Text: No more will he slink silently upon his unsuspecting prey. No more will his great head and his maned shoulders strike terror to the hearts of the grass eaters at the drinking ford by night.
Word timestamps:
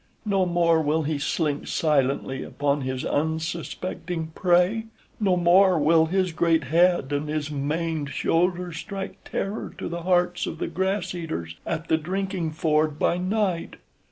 No 0.25 0.47
more 0.47 0.81
will 0.81 1.03
he 1.03 1.19
slink 1.19 1.67
silently 1.67 2.41
upon 2.41 2.81
his 2.81 3.05
unsuspecting 3.05 4.31
prey. 4.33 4.85
No 5.19 5.37
more 5.37 5.77
will 5.77 6.07
his 6.07 6.31
great 6.31 6.63
head 6.63 7.13
and 7.13 7.29
his 7.29 7.51
maned 7.51 8.09
shoulders 8.09 8.77
strike 8.77 9.23
terror 9.23 9.71
to 9.77 9.87
the 9.87 10.01
hearts 10.01 10.47
of 10.47 10.57
the 10.57 10.65
grass 10.65 11.13
eaters 11.13 11.55
at 11.67 11.87
the 11.87 11.97
drinking 11.99 12.49
ford 12.49 12.97
by 12.97 13.19
night. 13.19 13.75